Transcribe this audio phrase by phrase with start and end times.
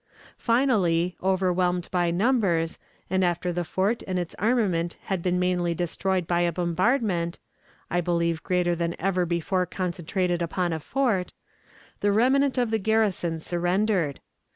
[0.39, 6.25] Finally, overwhelmed by numbers, and after the fort and its armament had been mainly destroyed
[6.25, 7.37] by a bombardment
[7.87, 11.33] I believe greater than ever before concentrated upon a fort
[11.99, 14.21] the remnant of the garrison surrendered.